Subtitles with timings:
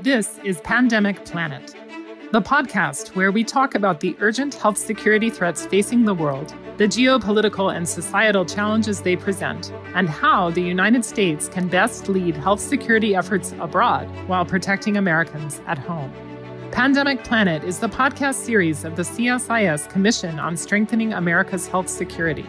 [0.00, 1.74] This is Pandemic Planet,
[2.30, 6.84] the podcast where we talk about the urgent health security threats facing the world, the
[6.84, 12.60] geopolitical and societal challenges they present, and how the United States can best lead health
[12.60, 16.12] security efforts abroad while protecting Americans at home.
[16.72, 22.46] Pandemic Planet is the podcast series of the CSIS Commission on Strengthening America's Health Security.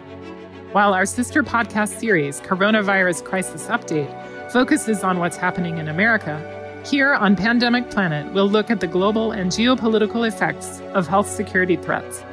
[0.73, 6.56] While our sister podcast series, Coronavirus Crisis Update, focuses on what's happening in America,
[6.89, 11.75] here on Pandemic Planet, we'll look at the global and geopolitical effects of health security
[11.75, 12.23] threats.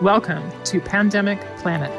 [0.00, 1.90] Welcome to Pandemic Planet.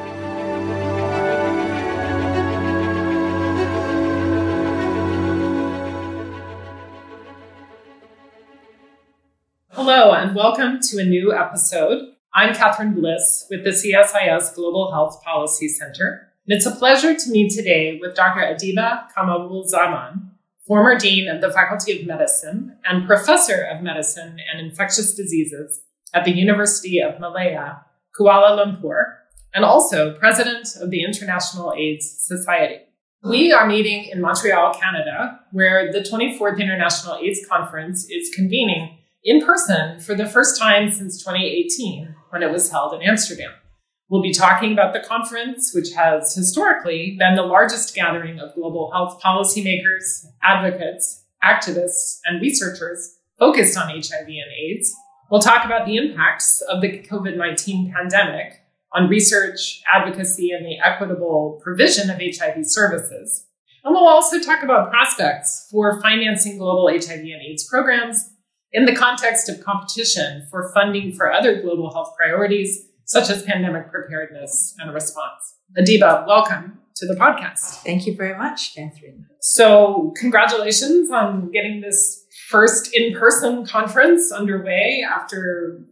[9.69, 12.15] Hello, and welcome to a new episode.
[12.33, 16.31] I'm Catherine Bliss with the CSIS Global Health Policy Center.
[16.47, 18.41] And it's a pleasure to meet today with Dr.
[18.41, 20.24] Adiba Kamarulzaman,
[20.65, 25.81] former dean of the Faculty of Medicine and professor of medicine and infectious diseases
[26.13, 27.81] at the University of Malaya,
[28.17, 29.17] Kuala Lumpur,
[29.53, 32.79] and also president of the International AIDS Society.
[33.23, 39.43] We are meeting in Montreal, Canada, where the 24th International AIDS Conference is convening in
[39.43, 43.51] person for the first time since 2018 when it was held in Amsterdam.
[44.07, 48.91] We'll be talking about the conference, which has historically been the largest gathering of global
[48.91, 54.93] health policymakers, advocates, activists, and researchers focused on HIV and AIDS.
[55.31, 58.61] We'll talk about the impacts of the COVID 19 pandemic
[58.93, 63.47] on research, advocacy, and the equitable provision of HIV services.
[63.83, 68.33] And we'll also talk about prospects for financing global HIV and AIDS programs
[68.71, 73.91] in the context of competition for funding for other global health priorities such as pandemic
[73.91, 75.55] preparedness and response.
[75.77, 77.83] Adiba, welcome to the podcast.
[77.83, 79.25] Thank you very much, Catherine.
[79.41, 85.85] So, congratulations on getting this first in person conference underway after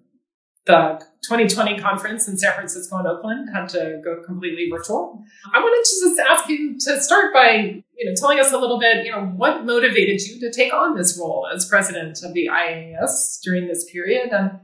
[0.66, 0.98] the
[1.28, 5.22] 2020 conference in San Francisco and Oakland had to go completely virtual.
[5.54, 8.80] I wanted to just ask you to start by, you know, telling us a little
[8.80, 12.50] bit, you know, what motivated you to take on this role as president of the
[12.52, 14.60] IAS during this period and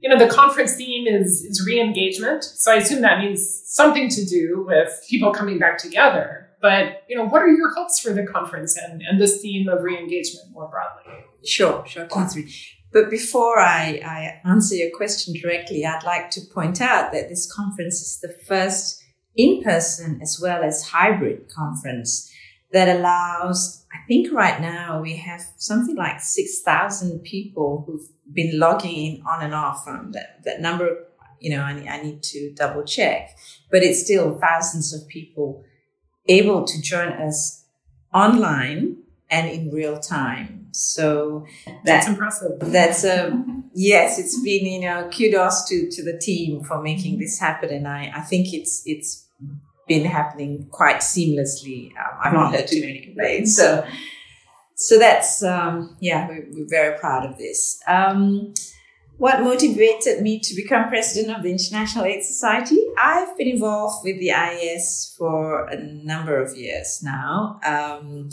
[0.00, 2.42] you know, the conference theme is, is re-engagement.
[2.44, 6.48] So I assume that means something to do with people coming back together.
[6.62, 9.82] But, you know, what are your hopes for the conference and, and this theme of
[9.82, 11.24] re-engagement more broadly?
[11.44, 12.48] Sure, sure, Catherine.
[12.92, 17.50] But before I, I answer your question directly, I'd like to point out that this
[17.50, 19.02] conference is the first
[19.36, 22.29] in-person as well as hybrid conference
[22.72, 28.96] that allows, I think right now we have something like 6,000 people who've been logging
[28.96, 31.06] in on and off from that, that number,
[31.40, 33.30] you know, I, I need to double check,
[33.70, 35.64] but it's still thousands of people
[36.28, 37.64] able to join us
[38.14, 38.98] online
[39.30, 40.68] and in real time.
[40.72, 42.52] So that, that's impressive.
[42.60, 44.18] That's a um, yes.
[44.18, 48.12] It's been you know kudos to to the team for making this happen, and I
[48.14, 49.26] I think it's it's
[49.90, 51.90] been happening quite seamlessly.
[51.98, 53.56] Um, I've not heard too many complaints.
[53.56, 53.84] So,
[54.76, 57.82] so that's, um, yeah, we're, we're, very proud of this.
[57.88, 58.54] Um,
[59.18, 62.80] what motivated me to become president of the International AIDS Society?
[62.96, 67.58] I've been involved with the IAS for a number of years now.
[67.64, 68.30] Um,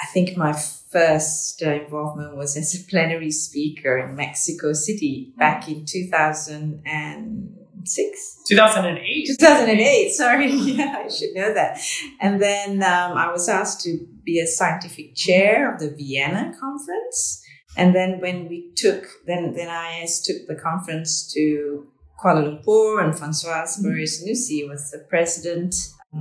[0.00, 5.68] I think my first uh, involvement was as a plenary speaker in Mexico City back
[5.68, 8.36] in 2000 and six.
[8.48, 10.50] 2008 2008 sorry.
[10.52, 11.80] Yeah i should know that.
[12.20, 17.42] And then um, i was asked to be a scientific chair of the vienna conference.
[17.76, 21.86] And then when we took then then i took the conference to
[22.22, 23.86] kuala lumpur and francoise mm-hmm.
[23.86, 25.74] Barré-Sinoussi was the president.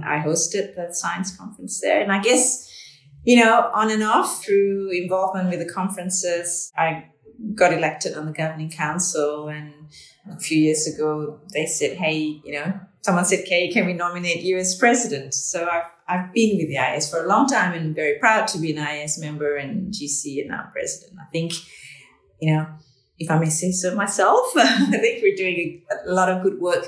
[0.06, 2.02] I hosted that science conference there.
[2.02, 2.68] And i guess
[3.24, 7.06] you know on and off through involvement with the conferences i
[7.56, 9.74] got elected on the governing council and
[10.30, 14.42] a few years ago, they said, hey, you know, someone said, "Hey, can we nominate
[14.42, 15.34] you as president?
[15.34, 18.58] So I've, I've been with the IAS for a long time and very proud to
[18.58, 21.20] be an IAS member and GC and now president.
[21.20, 21.54] I think,
[22.42, 22.68] you know,
[23.18, 26.60] if I may say so myself, I think we're doing a, a lot of good
[26.60, 26.86] work.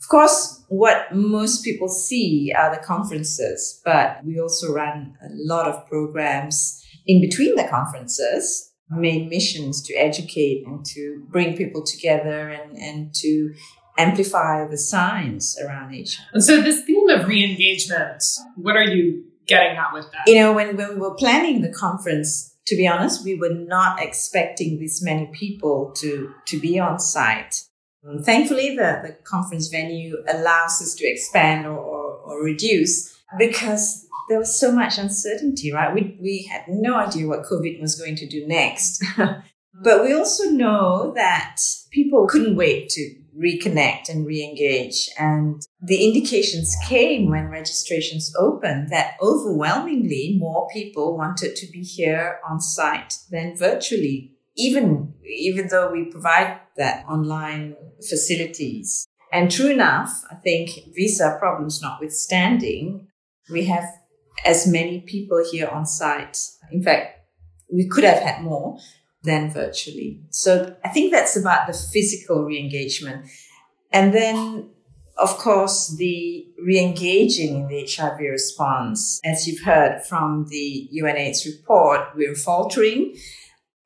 [0.00, 5.66] Of course, what most people see are the conferences, but we also run a lot
[5.66, 12.48] of programs in between the conferences main missions to educate and to bring people together
[12.48, 13.54] and, and to
[13.98, 16.16] amplify the science around HIV.
[16.32, 18.22] And so this theme of re-engagement,
[18.56, 20.22] what are you getting at with that?
[20.26, 24.00] You know, when, when we were planning the conference, to be honest, we were not
[24.00, 27.64] expecting this many people to, to be on site.
[28.04, 34.06] And thankfully, the, the conference venue allows us to expand or, or, or reduce because
[34.28, 35.94] there was so much uncertainty, right?
[35.94, 39.04] We, we had no idea what COVID was going to do next.
[39.82, 41.56] but we also know that
[41.90, 45.08] people couldn't wait to reconnect and re-engage.
[45.18, 52.40] And the indications came when registrations opened that overwhelmingly more people wanted to be here
[52.48, 57.76] on site than virtually, even, even though we provide that online
[58.08, 59.06] facilities.
[59.32, 63.08] And true enough, I think visa problems notwithstanding,
[63.50, 63.84] we have
[64.44, 66.38] as many people here on site.
[66.70, 67.18] In fact,
[67.72, 68.78] we could have had more
[69.22, 70.22] than virtually.
[70.30, 73.26] So I think that's about the physical re-engagement.
[73.92, 74.70] And then,
[75.18, 79.20] of course, the re-engaging in the HIV response.
[79.24, 83.16] As you've heard from the UNAIDS report, we're faltering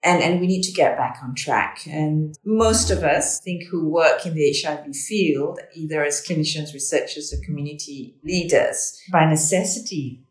[0.04, 1.86] and, and we need to get back on track.
[1.86, 7.32] And most of us think who work in the HIV field, either as clinicians, researchers,
[7.32, 10.24] or community leaders, by necessity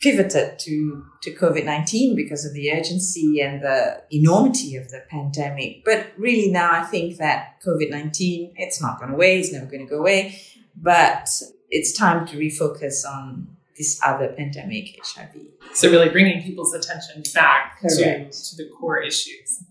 [0.00, 5.84] pivoted to, to COVID-19 because of the urgency and the enormity of the pandemic.
[5.84, 9.40] But really now I think that COVID-19, it's not going away.
[9.40, 10.40] It's never going to go away,
[10.76, 11.28] but
[11.70, 15.36] it's time to refocus on this other pandemic, HIV.
[15.74, 19.64] So really bringing people's attention back to, to the core issues.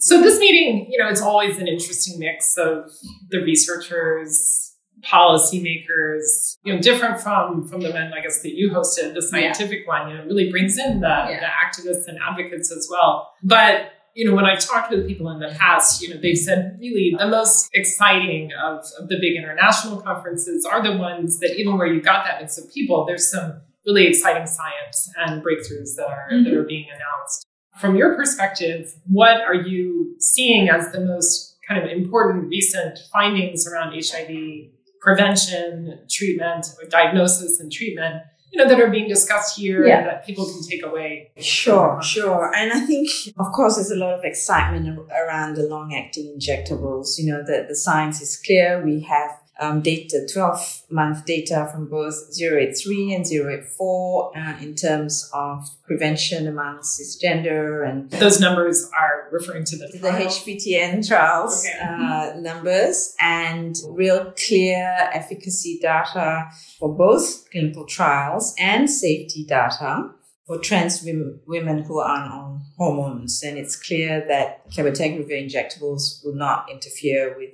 [0.00, 2.92] So this meeting, you know, it's always an interesting mix of
[3.30, 4.67] the researchers,
[5.04, 9.80] policymakers, you know, different from from the men, I guess, that you hosted, the scientific
[9.86, 9.86] yeah.
[9.86, 11.40] one, you know, really brings in the, yeah.
[11.40, 13.32] the activists and advocates as well.
[13.42, 16.76] But you know, when I've talked with people in the past, you know, they've said
[16.80, 21.78] really the most exciting of, of the big international conferences are the ones that even
[21.78, 26.08] where you got that mix of people, there's some really exciting science and breakthroughs that
[26.08, 26.44] are mm-hmm.
[26.44, 27.46] that are being announced.
[27.78, 33.68] From your perspective, what are you seeing as the most kind of important recent findings
[33.68, 34.70] around HIV
[35.08, 38.16] prevention, treatment, or diagnosis and treatment,
[38.50, 40.02] you know, that are being discussed here yeah.
[40.04, 41.30] that people can take away.
[41.38, 42.52] Sure, sure.
[42.54, 43.08] And I think,
[43.38, 47.18] of course, there's a lot of excitement around the long acting injectables.
[47.18, 48.84] You know, the, the science is clear.
[48.84, 55.28] We have um, data, 12 month data from both 083 and 084 uh, in terms
[55.32, 61.78] of prevention among cisgender and those numbers are referring to the, the HPTN trials okay.
[61.80, 70.10] uh, numbers and real clear efficacy data for both clinical trials and safety data
[70.48, 71.04] for trans
[71.46, 73.42] women who are on hormones.
[73.42, 77.50] And it's clear that cabotegravir injectables will not interfere with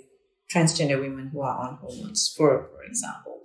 [0.54, 3.42] transgender women who are on hormones, for, for example,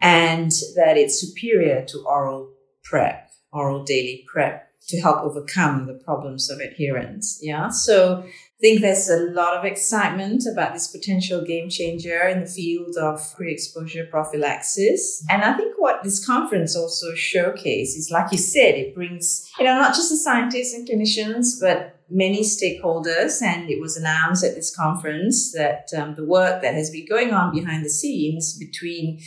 [0.00, 2.52] and that it's superior to oral
[2.82, 7.38] PrEP, oral daily PrEP, to help overcome the problems of adherence.
[7.42, 7.68] Yeah.
[7.68, 12.46] So I think there's a lot of excitement about this potential game changer in the
[12.46, 15.24] field of pre-exposure prophylaxis.
[15.30, 19.64] And I think what this conference also showcases, is, like you said, it brings, you
[19.66, 24.54] know, not just the scientists and clinicians, but many stakeholders, and it was announced at
[24.54, 29.20] this conference that um, the work that has been going on behind the scenes between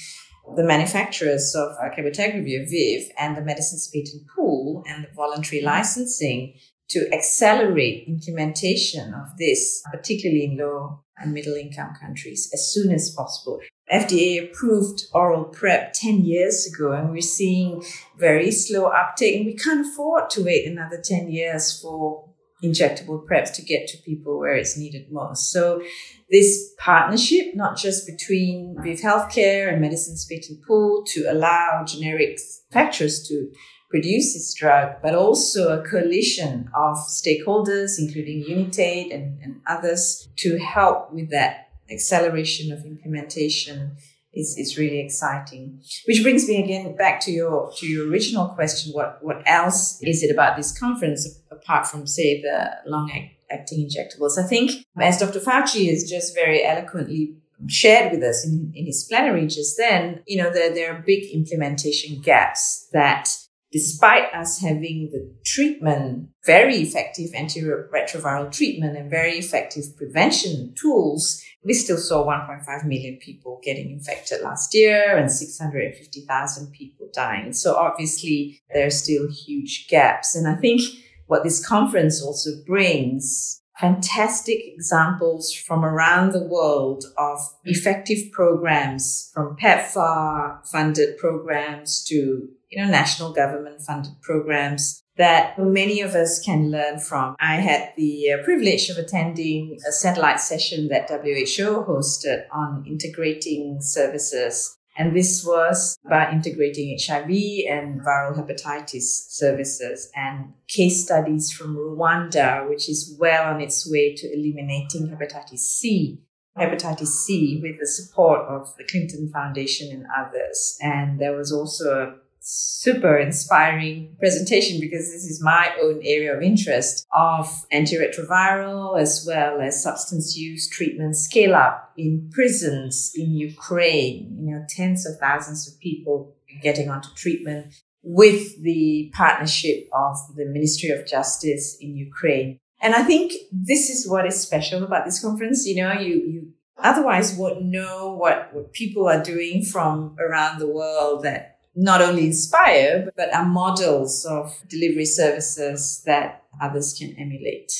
[0.55, 6.53] the manufacturers of uh, cabotegravir, ViiV, and the medicines patent pool and the voluntary licensing
[6.89, 13.09] to accelerate implementation of this, particularly in low and middle income countries, as soon as
[13.11, 13.59] possible.
[13.91, 17.83] FDA approved oral PrEP 10 years ago, and we're seeing
[18.17, 22.29] very slow uptake, and we can't afford to wait another 10 years for
[22.63, 25.51] injectable PrEPs to get to people where it's needed most.
[25.51, 25.81] So
[26.29, 32.39] this partnership, not just between ViiV Healthcare and Medicines Patent Pool to allow generic
[32.73, 33.51] manufacturers to
[33.89, 40.57] produce this drug, but also a coalition of stakeholders, including Unitaid and, and others, to
[40.57, 43.95] help with that acceleration of implementation
[44.33, 45.81] is, is really exciting.
[46.05, 50.23] Which brings me again back to your to your original question: what what else is
[50.23, 53.11] it about this conference apart from say the long
[53.51, 54.37] acting injectables?
[54.37, 55.39] I think as Dr.
[55.39, 57.35] Fauci has just very eloquently
[57.67, 61.23] shared with us in, in his plenary just then, you know, there, there are big
[61.31, 63.29] implementation gaps that
[63.73, 71.73] despite us having the treatment, very effective antiretroviral treatment and very effective prevention tools, we
[71.73, 77.51] still saw 1.5 million people getting infected last year and 650,000 people dying.
[77.51, 80.35] So obviously there are still huge gaps.
[80.35, 80.81] And I think
[81.25, 89.57] what this conference also brings fantastic examples from around the world of effective programs from
[89.57, 96.71] PEPFAR funded programs to you know, national government funded programs that many of us can
[96.71, 97.35] learn from.
[97.39, 103.77] I had the uh, privilege of attending a satellite session that WHO hosted on integrating
[103.79, 107.29] services And this was about integrating HIV
[107.67, 114.13] and viral hepatitis services and case studies from Rwanda, which is well on its way
[114.15, 116.21] to eliminating hepatitis C.
[116.55, 120.77] Hepatitis C with the support of the Clinton Foundation and others.
[120.79, 126.43] And there was also a super inspiring presentation because this is my own area of
[126.43, 134.37] interest of antiretroviral as well as substance use treatment scale up in prisons in Ukraine.
[134.41, 137.73] You know, tens of thousands of people getting onto treatment
[138.03, 142.59] with the partnership of the Ministry of Justice in Ukraine.
[142.81, 145.65] And I think this is what is special about this conference.
[145.65, 150.67] You know, you, you otherwise won't know what, what people are doing from around the
[150.67, 157.71] world that not only inspire, but are models of delivery services that others can emulate.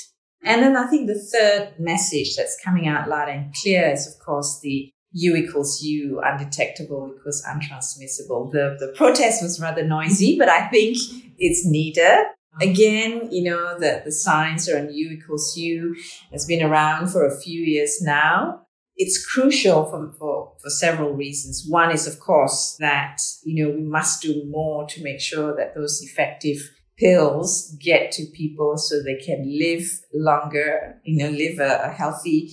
[0.44, 4.20] And then I think the third message that's coming out loud and clear is, of
[4.20, 8.52] course, the U equals U, undetectable equals untransmissible.
[8.52, 10.98] The, the protest was rather noisy, but I think
[11.38, 12.26] it's needed.
[12.62, 15.96] Again, you know, that the, the science around U equals U
[16.32, 18.63] has been around for a few years now
[18.96, 21.66] it's crucial for, for, for several reasons.
[21.68, 25.74] One is, of course, that, you know, we must do more to make sure that
[25.76, 29.84] those effective pills get to people so they can live
[30.14, 32.52] longer, you know, live a, a healthy,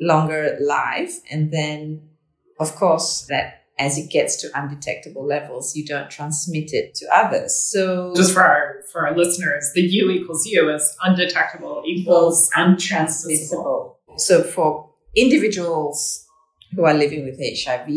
[0.00, 1.14] longer life.
[1.30, 2.08] And then,
[2.60, 7.54] of course, that as it gets to undetectable levels, you don't transmit it to others.
[7.56, 13.94] So just for our for our listeners, the U equals U is undetectable equals untransmissible.
[14.16, 16.26] So for individuals
[16.74, 17.88] who are living with HIV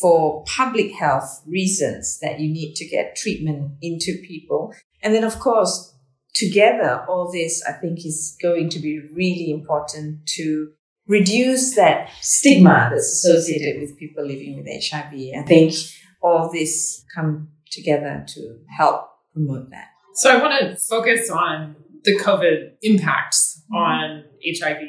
[0.00, 4.74] for public health reasons that you need to get treatment into people.
[5.02, 5.94] And then, of course,
[6.34, 10.72] together, all this I think is going to be really important to
[11.06, 15.12] reduce that stigma that's associated with people living with HIV.
[15.38, 15.74] I think
[16.22, 19.88] all this come together to help promote that.
[20.14, 23.76] So I want to focus on the COVID impacts mm-hmm.
[23.76, 24.88] on HIV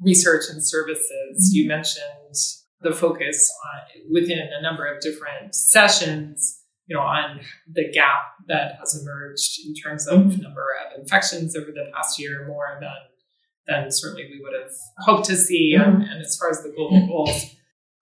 [0.00, 1.50] research and services.
[1.52, 2.34] You mentioned
[2.80, 7.40] the focus on, within a number of different sessions, you know, on
[7.72, 10.42] the gap that has emerged in terms of mm-hmm.
[10.42, 12.90] number of infections over the past year, more than
[13.66, 15.76] than certainly we would have hoped to see.
[15.78, 16.00] Mm-hmm.
[16.00, 17.44] And, and, as far as the global goals,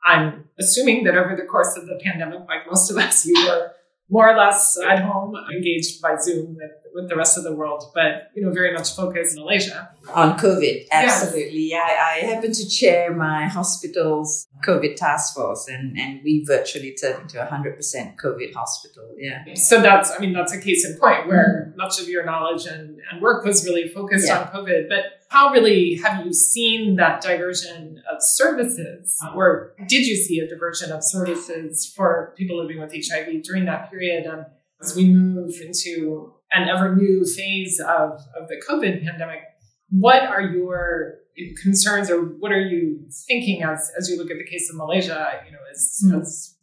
[0.05, 3.73] I'm assuming that over the course of the pandemic, like most of us, you were
[4.11, 7.85] more or less at home, engaged by Zoom with, with the rest of the world,
[7.95, 9.91] but you know, very much focused in Malaysia.
[10.15, 11.71] On COVID, absolutely.
[11.71, 11.87] Yeah.
[11.87, 17.23] I, I happen to chair my hospital's COVID task force and, and we virtually turned
[17.23, 19.15] into a hundred percent COVID hospital.
[19.19, 19.45] Yeah.
[19.55, 21.77] So that's I mean, that's a case in point where mm-hmm.
[21.77, 24.41] much of your knowledge and, and work was really focused yeah.
[24.41, 24.88] on COVID.
[24.88, 29.18] But how really have you seen that diversion of services?
[29.35, 33.90] Or did you see a diversion of services for people living with HIV during that
[33.90, 34.25] period?
[34.25, 34.47] And
[34.82, 39.40] as we move into an ever new phase of, of the COVID pandemic,
[39.90, 41.18] what are your
[41.62, 45.42] concerns or what are you thinking as, as you look at the case of Malaysia,
[45.44, 46.20] you know, as, mm-hmm.
[46.20, 46.56] as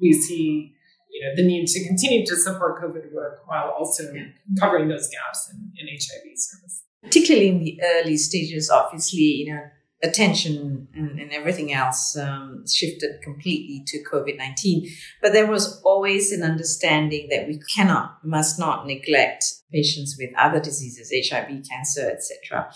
[0.00, 0.74] we see
[1.10, 4.12] you know, the need to continue to support COVID work while also
[4.60, 6.84] covering those gaps in, in HIV service?
[7.02, 9.62] Particularly in the early stages, obviously, you know,
[10.02, 14.88] attention and, and everything else um, shifted completely to COVID 19.
[15.20, 20.60] But there was always an understanding that we cannot, must not neglect patients with other
[20.60, 22.72] diseases, HIV, cancer, etc.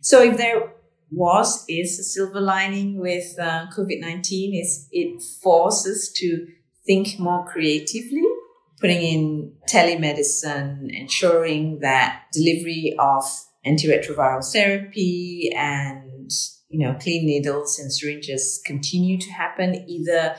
[0.00, 0.72] So if there
[1.10, 6.46] was, is a silver lining with uh, COVID 19, is it forces to
[6.86, 8.22] think more creatively
[8.80, 13.24] putting in telemedicine, ensuring that delivery of
[13.68, 16.30] antiretroviral therapy and
[16.68, 19.84] you know clean needles and syringes continue to happen.
[19.88, 20.36] Either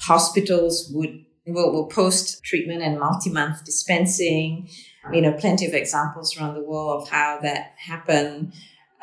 [0.00, 4.68] hospitals would will, will post treatment and multi-month dispensing.
[5.12, 8.52] You know plenty of examples around the world of how that happened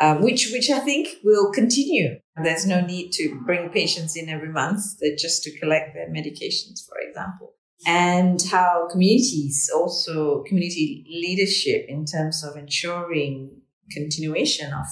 [0.02, 2.20] um, which which i think will continue.
[2.44, 4.82] There's no need to bring patients in every month.
[5.18, 7.54] Just to collect their medications for example.
[7.86, 13.61] And how communities also community leadership in terms of ensuring
[13.94, 14.86] continuation of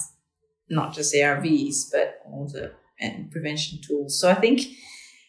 [0.70, 4.20] not just ARVs, but all the and prevention tools.
[4.20, 4.62] So I think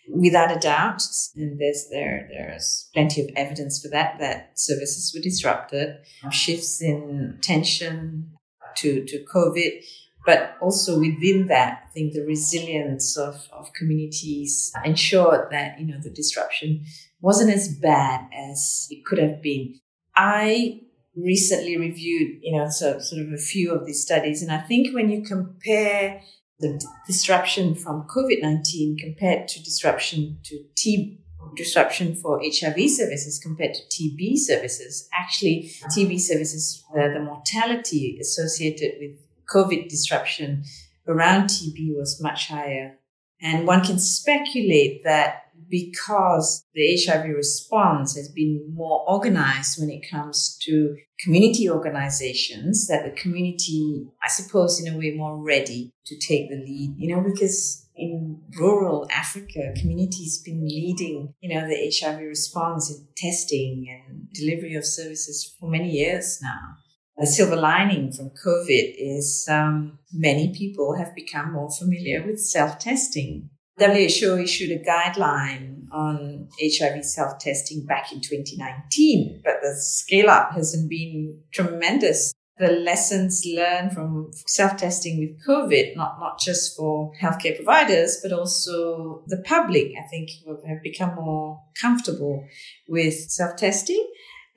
[0.09, 1.03] without a doubt,
[1.37, 5.97] and there's there there's plenty of evidence for that, that services were disrupted,
[6.31, 8.33] shifts in tension
[8.77, 9.83] to, to COVID,
[10.27, 15.99] but also within that, I think the resilience of, of communities ensured that, you know,
[16.01, 16.85] the disruption
[17.21, 19.81] wasn't as bad as it could have been.
[20.15, 20.81] I
[21.23, 24.43] recently reviewed, you know, so, sort of a few of these studies.
[24.43, 26.23] And I think when you compare
[26.59, 31.21] the d- disruption from COVID 19 compared to disruption to T
[31.57, 35.09] disruption for HIV services compared to TB services.
[35.13, 39.19] Actually, TB services, the, the mortality associated with
[39.53, 40.65] COVID disruption
[41.09, 42.99] around TB was much higher.
[43.43, 50.11] And one can speculate that because the HIV response has been more organized when it
[50.11, 56.19] comes to community organizations, that the community, I suppose, in a way, more ready to
[56.19, 61.69] take the lead, you know, because in rural Africa, communities have been leading, you know,
[61.69, 66.77] the HIV response in testing and delivery of services for many years now.
[67.21, 73.50] A silver lining from COVID is um, many people have become more familiar with self-testing.
[73.81, 80.89] WHO issued a guideline on HIV self-testing back in 2019, but the scale up hasn't
[80.89, 88.19] been tremendous the lessons learned from self-testing with COVID, not, not just for healthcare providers,
[88.23, 90.29] but also the public, I think
[90.69, 92.45] have become more comfortable
[92.87, 94.07] with self-testing.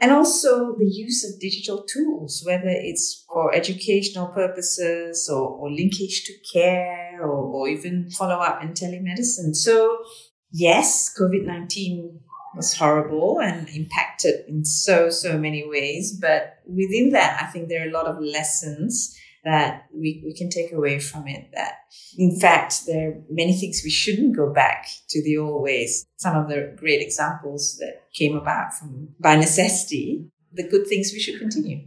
[0.03, 6.25] And also the use of digital tools, whether it's for educational purposes or, or linkage
[6.25, 9.55] to care or, or even follow up in telemedicine.
[9.55, 9.99] So
[10.51, 12.19] yes, COVID-19
[12.53, 16.19] was horrible and impacted in so, so many ways.
[16.19, 20.49] But within that, I think there are a lot of lessons that we, we can
[20.49, 21.73] take away from it that
[22.17, 26.35] in fact there are many things we shouldn't go back to the old ways some
[26.35, 31.39] of the great examples that came about from by necessity the good things we should
[31.39, 31.85] continue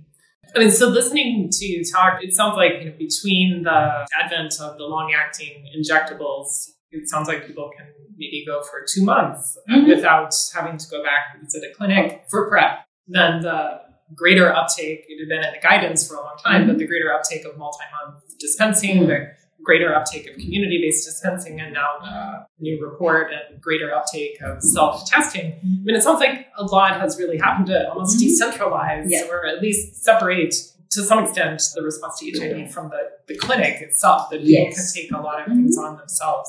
[0.54, 4.54] I mean, so listening to you talk, it sounds like you know, between the advent
[4.60, 7.86] of the long-acting injectables, it sounds like people can
[8.16, 9.88] maybe go for two months mm-hmm.
[9.88, 12.86] without having to go back and visit a clinic for PrEP.
[13.08, 13.80] Then the
[14.14, 16.70] greater uptake, it had been in the guidance for a long time, mm-hmm.
[16.70, 19.06] but the greater uptake of multi-month dispensing, mm-hmm.
[19.06, 19.32] the
[19.62, 25.52] greater uptake of community-based dispensing, and now the new report and greater uptake of self-testing.
[25.52, 28.28] I mean, it sounds like a lot has really happened to almost mm-hmm.
[28.28, 29.26] decentralize yeah.
[29.28, 30.54] or at least separate
[30.90, 34.92] to some extent the response to HIV from the, the clinic itself, that people yes.
[34.92, 35.86] can take a lot of things mm-hmm.
[35.86, 36.49] on themselves.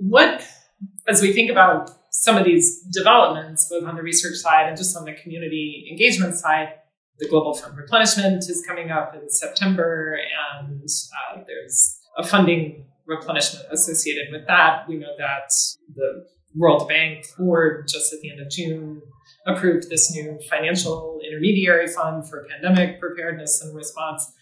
[0.00, 0.44] What,
[1.06, 4.96] as we think about some of these developments, both on the research side and just
[4.96, 6.70] on the community engagement side,
[7.18, 10.18] the Global Fund replenishment is coming up in September,
[10.60, 10.82] and
[11.34, 14.88] uh, there's a funding replenishment associated with that.
[14.88, 15.50] We know that
[15.94, 19.02] the World Bank board just at the end of June
[19.46, 24.32] approved this new financial intermediary fund for pandemic preparedness and response.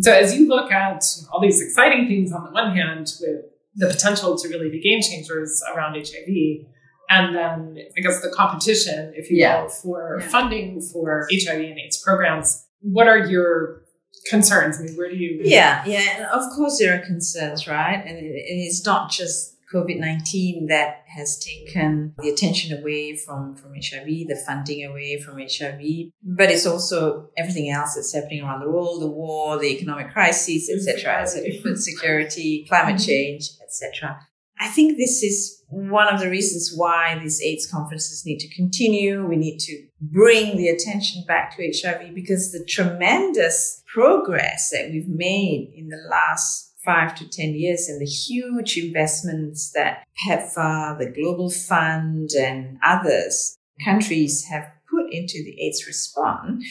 [0.00, 3.44] So as you look at all these exciting things on the one hand with
[3.78, 6.66] the potential to really be game changers around HIV.
[7.10, 9.62] And then I guess the competition, if you yeah.
[9.62, 10.28] will, for yeah.
[10.28, 12.66] funding for HIV and AIDS programs.
[12.80, 13.82] What are your
[14.28, 14.78] concerns?
[14.78, 15.40] I mean, where do you?
[15.42, 16.16] Yeah, yeah.
[16.16, 18.02] And of course, there are concerns, right?
[18.06, 24.28] And it's not just COVID 19 that has taken the attention away from, from HIV,
[24.28, 29.02] the funding away from HIV, but it's also everything else that's happening around the world,
[29.02, 33.06] the war, the economic crisis, etc., etc., food security, climate mm-hmm.
[33.06, 34.18] change, etc.
[34.60, 39.26] I think this is one of the reasons why these AIDS conferences need to continue.
[39.26, 45.08] We need to bring the attention back to HIV because the tremendous progress that we've
[45.08, 51.10] made in the last five to 10 years and the huge investments that PEPFAR, the
[51.10, 56.64] Global Fund, and others countries have put into the AIDS response,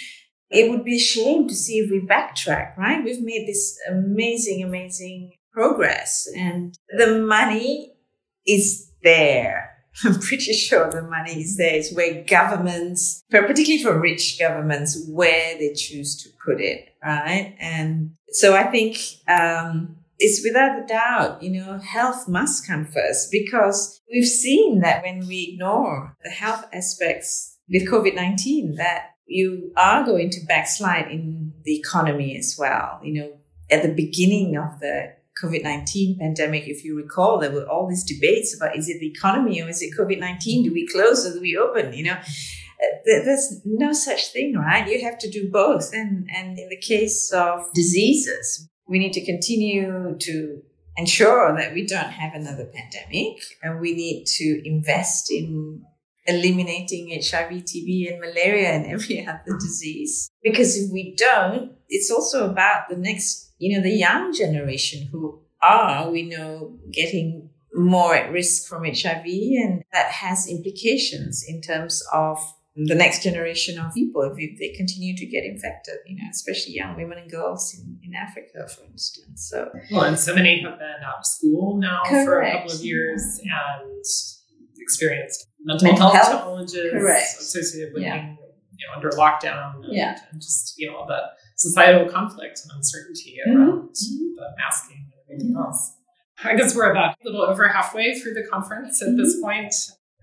[0.50, 3.04] it would be a shame to see if we backtrack, right?
[3.04, 7.94] We've made this amazing, amazing progress and the money
[8.46, 9.72] is there.
[10.06, 11.74] I'm pretty sure the money is there.
[11.74, 17.56] It's where governments, particularly for rich governments, where they choose to put it, right?
[17.60, 23.32] And so I think um, it's without a doubt, you know, health must come first
[23.32, 29.72] because we've seen that when we ignore the health aspects with COVID 19, that you
[29.76, 33.00] are going to backslide in the economy as well.
[33.04, 33.32] You know,
[33.72, 38.04] at the beginning of the COVID 19 pandemic, if you recall, there were all these
[38.04, 40.64] debates about is it the economy or is it COVID 19?
[40.64, 41.94] Do we close or do we open?
[41.94, 44.88] You know, uh, there's no such thing, right?
[44.88, 45.94] You have to do both.
[45.94, 50.62] And, and in the case of diseases, we need to continue to
[50.96, 55.84] ensure that we don't have another pandemic and we need to invest in
[56.28, 60.30] eliminating HIV, TB, and malaria and every other disease.
[60.44, 65.42] Because if we don't, it's also about the next, you know, the young generation who
[65.62, 72.04] are, we know, getting more at risk from HIV and that has implications in terms
[72.14, 72.38] of
[72.76, 76.96] the next generation of people if they continue to get infected, you know, especially young
[76.96, 79.48] women and girls in, in Africa, for instance.
[79.50, 82.26] So, well, and so many have been out of school now Correct.
[82.26, 84.04] for a couple of years and
[84.80, 86.42] experienced mental, Mental health, health?
[86.42, 87.26] challenges Correct.
[87.40, 88.22] associated with Yeah.
[88.22, 88.38] being
[88.78, 90.18] you know, under lockdown and, Yeah.
[90.32, 91.20] and just you know the
[91.56, 93.56] societal conflict and uncertainty Mhm.
[93.56, 94.36] around Mhm.
[94.36, 95.94] the masking and everything else.
[96.44, 99.74] I guess we're about a little over halfway through the conference at this point.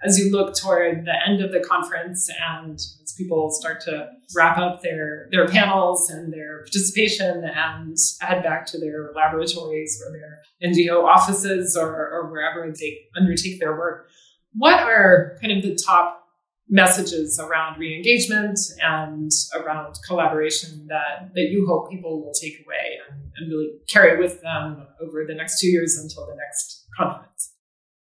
[0.05, 4.59] As you look toward the end of the conference and as people start to wrap
[4.59, 10.41] up their, their panels and their participation and head back to their laboratories or their
[10.63, 14.09] NGO offices or, or wherever they undertake their work,
[14.53, 16.24] what are kind of the top
[16.75, 23.23] messages around re-engagement and around collaboration that, that you hope people will take away and,
[23.37, 27.53] and really carry with them over the next two years until the next conference?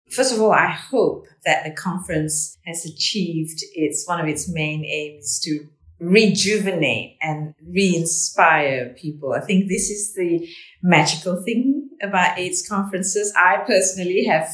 [0.09, 4.83] First of all, I hope that the conference has achieved its one of its main
[4.83, 5.67] aims to
[5.99, 9.33] rejuvenate and re-inspire people.
[9.33, 10.47] I think this is the
[10.81, 13.31] magical thing about AIDS conferences.
[13.37, 14.49] I personally have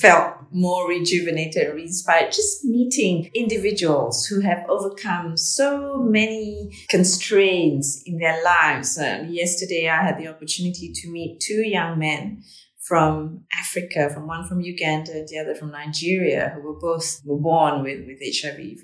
[0.00, 8.42] felt more rejuvenated, re-inspired, just meeting individuals who have overcome so many constraints in their
[8.44, 8.96] lives.
[8.96, 12.42] Uh, yesterday, I had the opportunity to meet two young men
[12.80, 17.38] from Africa, from one from Uganda and the other from Nigeria, who were both were
[17.38, 18.78] born with, with HIV.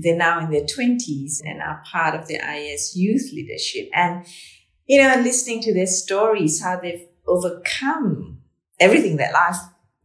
[0.00, 3.90] They're now in their 20s and are part of the IS youth leadership.
[3.92, 4.24] And,
[4.86, 8.38] you know, listening to their stories, how they've overcome
[8.78, 9.56] everything that life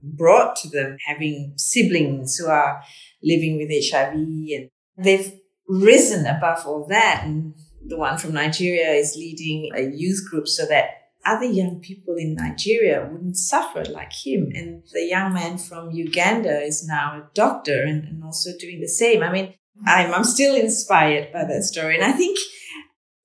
[0.06, 2.82] brought to them, having siblings who are
[3.24, 5.34] living with HIV and they've
[5.68, 7.24] risen above all that.
[7.26, 7.54] And
[7.86, 10.89] the one from Nigeria is leading a youth group so that
[11.26, 14.52] other young people in Nigeria wouldn't suffer like him.
[14.54, 18.88] And the young man from Uganda is now a doctor and, and also doing the
[18.88, 19.24] same.
[19.24, 19.54] I mean,
[19.86, 21.96] I'm, I'm still inspired by that story.
[21.96, 22.38] And I think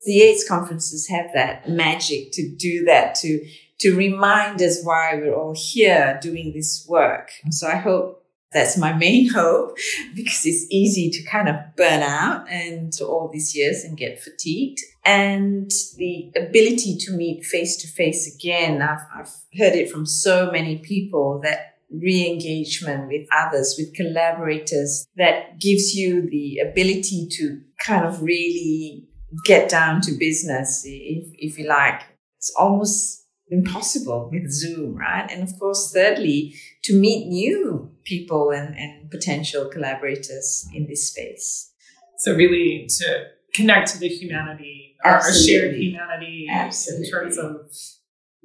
[0.02, 3.46] the AIDS conferences have that magic to do that, to,
[3.80, 7.30] to remind us why we're all here doing this work.
[7.50, 8.20] So I hope
[8.52, 9.76] that's my main hope
[10.14, 14.80] because it's easy to kind of burn out and all these years and get fatigued.
[15.04, 20.50] And the ability to meet face to face again, I've, I've heard it from so
[20.50, 28.04] many people that re-engagement with others, with collaborators that gives you the ability to kind
[28.04, 29.08] of really
[29.44, 32.02] get down to business, if, if you like.
[32.36, 33.19] It's almost
[33.50, 35.28] impossible with Zoom, right?
[35.30, 41.72] And of course, thirdly, to meet new people and, and potential collaborators in this space.
[42.18, 47.06] So really to connect to the humanity, our, shared humanity Absolutely.
[47.06, 47.70] in terms of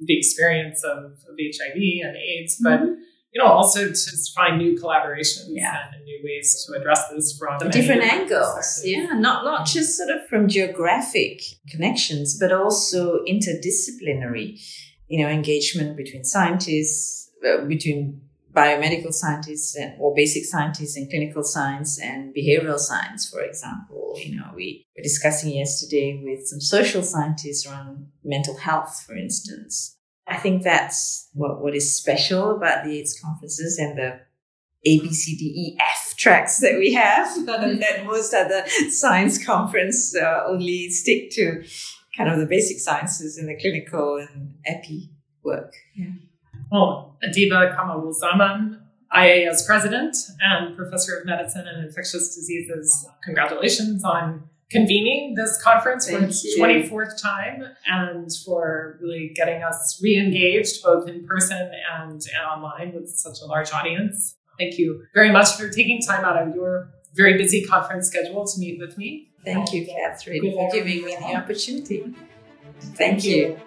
[0.00, 2.96] the experience of, of HIV and AIDS, but Mhm.
[3.32, 5.88] you know, also to find new collaborations Yeah.
[5.94, 10.26] and new ways to address this from different angles yeah not not just sort of
[10.28, 14.58] from geographic connections but also interdisciplinary
[15.08, 18.20] you know engagement between scientists uh, between
[18.52, 24.14] biomedical scientists and, or basic scientists in clinical science and behavioral science for example.
[24.16, 29.96] You know we were discussing yesterday with some social scientists around mental health for instance.
[30.26, 34.20] I think that's what, what is special about the aids conferences and the
[34.84, 40.16] A, B, C, D, E, F tracks that we have that most other science conference
[40.16, 41.62] uh, only stick to
[42.16, 45.10] kind of the basic sciences and the clinical and epi
[45.42, 45.74] work.
[45.94, 46.10] Yeah.
[46.70, 48.80] Well, Adiba Kamarulzaman,
[49.14, 56.18] IAS president and professor of medicine and infectious diseases, congratulations on convening this conference for
[56.18, 56.60] its you.
[56.60, 62.92] 24th time and for really getting us re engaged both in person and, and online
[62.94, 64.36] with such a large audience.
[64.58, 68.58] Thank you very much for taking time out of your very busy conference schedule to
[68.58, 69.30] meet with me.
[69.46, 72.12] Thank you, Catherine, Good for giving me the opportunity.
[72.80, 73.58] Thank you.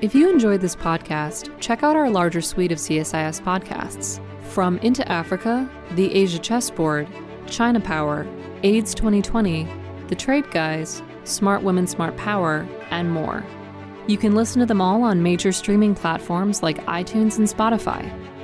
[0.00, 4.20] If you enjoyed this podcast, check out our larger suite of CSIS podcasts.
[4.42, 7.06] From Into Africa, The Asia Chessboard,
[7.46, 8.26] China Power,
[8.64, 9.68] AIDS 2020,
[10.08, 13.44] The Trade Guys, Smart Women, Smart Power, and more.
[14.08, 18.27] You can listen to them all on major streaming platforms like iTunes and Spotify.